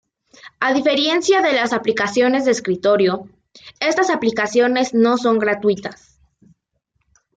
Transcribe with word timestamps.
A 0.59 0.73
diferencia 0.73 1.43
de 1.43 1.53
las 1.53 1.73
aplicaciones 1.73 2.43
de 2.43 2.49
escritorio, 2.49 3.29
esta 3.79 4.01
aplicaciones 4.11 4.95
no 4.95 5.15
son 5.17 5.37
gratuitas. 5.37 6.19